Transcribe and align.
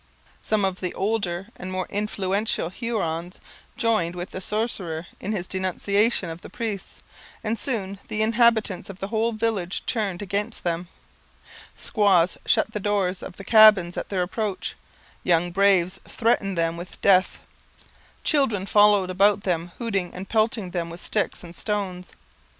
Some 0.41 0.65
of 0.65 0.79
the 0.79 0.95
older 0.95 1.49
and 1.57 1.71
most 1.71 1.91
influential 1.91 2.69
Hurons 2.71 3.39
joined 3.77 4.15
with 4.15 4.31
the 4.31 4.41
sorcerer 4.41 5.05
in 5.19 5.31
his 5.31 5.47
denunciation 5.47 6.27
of 6.27 6.41
the 6.41 6.49
priests, 6.49 7.03
and 7.43 7.59
soon 7.59 7.99
the 8.07 8.23
inhabitants 8.23 8.89
of 8.89 8.97
the 8.99 9.09
whole 9.09 9.31
village 9.31 9.83
turned 9.85 10.23
against 10.23 10.63
them. 10.63 10.87
Squaws 11.75 12.39
shut 12.47 12.71
the 12.71 12.79
doors 12.79 13.21
of 13.21 13.37
the 13.37 13.45
cabins 13.45 13.95
at 13.95 14.09
their 14.09 14.23
approach, 14.23 14.73
young 15.23 15.51
braves 15.51 15.99
threatened 16.03 16.57
them 16.57 16.77
with 16.77 16.99
death, 17.03 17.39
children 18.23 18.65
followed 18.65 19.05
them 19.11 19.67
about 19.69 19.73
hooting 19.77 20.15
and 20.15 20.27
pelting 20.27 20.71
them 20.71 20.89
with 20.89 20.99
sticks 21.05 21.43
and 21.43 21.55
stones. 21.55 22.13